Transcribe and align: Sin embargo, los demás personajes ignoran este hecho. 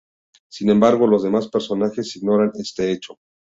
Sin 0.49 0.71
embargo, 0.71 1.05
los 1.05 1.21
demás 1.21 1.47
personajes 1.47 2.15
ignoran 2.15 2.49
este 2.55 2.91
hecho. 2.91 3.19